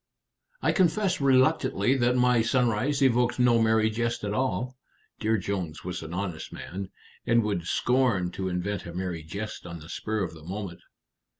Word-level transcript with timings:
"I 0.63 0.71
confess 0.71 1.21
reluctantly 1.21 1.95
that 1.97 2.15
my 2.15 2.41
sunrise 2.41 3.03
evoked 3.03 3.37
no 3.37 3.61
merry 3.61 3.91
jest 3.91 4.23
at 4.23 4.33
all." 4.33 4.75
Dear 5.19 5.37
Jones 5.37 5.83
was 5.83 6.01
an 6.01 6.11
honest 6.11 6.51
man, 6.51 6.89
and 7.27 7.43
would 7.43 7.65
scorn 7.67 8.31
to 8.31 8.49
invent 8.49 8.87
a 8.87 8.95
merry 8.95 9.21
jest 9.21 9.67
on 9.67 9.77
the 9.77 9.89
spur 9.89 10.23
of 10.23 10.33
the 10.33 10.43
moment. 10.43 10.81